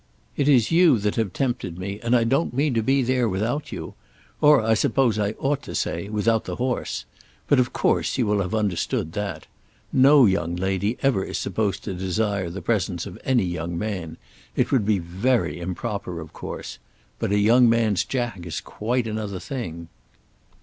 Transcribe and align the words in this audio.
It 0.35 0.49
is 0.49 0.71
you 0.71 0.97
that 0.97 1.13
have 1.13 1.31
tempted 1.31 1.77
me 1.77 1.99
and 2.01 2.15
I 2.15 2.23
don't 2.23 2.55
mean 2.55 2.73
to 2.73 2.81
be 2.81 3.03
there 3.03 3.29
without 3.29 3.71
you, 3.71 3.93
or 4.41 4.59
I 4.59 4.73
suppose 4.73 5.19
I 5.19 5.33
ought 5.33 5.61
to 5.61 5.75
say, 5.75 6.09
without 6.09 6.45
the 6.45 6.55
horse. 6.55 7.05
But 7.47 7.59
of 7.59 7.71
course 7.71 8.17
you 8.17 8.25
will 8.25 8.41
have 8.41 8.55
understood 8.55 9.13
that. 9.13 9.45
No 9.93 10.25
young 10.25 10.55
lady 10.55 10.97
ever 11.03 11.23
is 11.23 11.37
supposed 11.37 11.83
to 11.83 11.93
desire 11.93 12.49
the 12.49 12.63
presence 12.63 13.05
of 13.05 13.21
any 13.23 13.45
young 13.45 13.77
man. 13.77 14.17
It 14.55 14.71
would 14.71 14.87
be 14.87 14.97
very 14.97 15.59
improper 15.59 16.19
of 16.19 16.33
course. 16.33 16.79
But 17.19 17.31
a 17.31 17.37
young 17.37 17.69
man's 17.69 18.03
Jack 18.03 18.47
is 18.47 18.59
quite 18.59 19.05
another 19.05 19.39
thing. 19.39 19.87